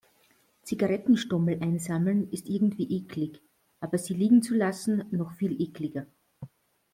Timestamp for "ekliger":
5.61-6.07